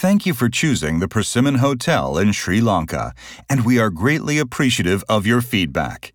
Thank 0.00 0.26
you 0.26 0.32
for 0.32 0.48
choosing 0.48 1.00
the 1.00 1.08
Persimmon 1.08 1.56
Hotel 1.56 2.18
in 2.18 2.30
Sri 2.30 2.60
Lanka, 2.60 3.12
and 3.50 3.66
we 3.66 3.80
are 3.80 3.90
greatly 3.90 4.38
appreciative 4.38 5.02
of 5.08 5.26
your 5.26 5.40
feedback. 5.40 6.12